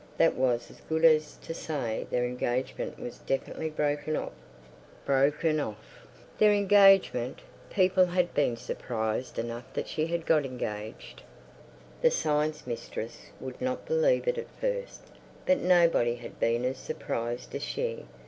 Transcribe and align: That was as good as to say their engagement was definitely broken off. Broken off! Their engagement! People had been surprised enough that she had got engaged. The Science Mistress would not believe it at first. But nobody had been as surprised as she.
That 0.17 0.33
was 0.33 0.71
as 0.71 0.81
good 0.89 1.05
as 1.05 1.35
to 1.43 1.53
say 1.53 2.07
their 2.09 2.25
engagement 2.25 2.97
was 2.99 3.19
definitely 3.19 3.69
broken 3.69 4.15
off. 4.15 4.33
Broken 5.05 5.59
off! 5.59 5.99
Their 6.39 6.51
engagement! 6.53 7.43
People 7.69 8.07
had 8.07 8.33
been 8.33 8.57
surprised 8.57 9.37
enough 9.37 9.71
that 9.73 9.87
she 9.87 10.07
had 10.07 10.25
got 10.25 10.43
engaged. 10.43 11.21
The 12.01 12.09
Science 12.09 12.65
Mistress 12.65 13.27
would 13.39 13.61
not 13.61 13.85
believe 13.85 14.27
it 14.27 14.39
at 14.39 14.49
first. 14.59 15.01
But 15.45 15.59
nobody 15.59 16.15
had 16.15 16.39
been 16.39 16.65
as 16.65 16.79
surprised 16.79 17.53
as 17.53 17.61
she. 17.61 18.07